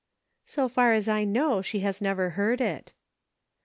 [0.53, 2.91] "So far as I know, she has never heard it."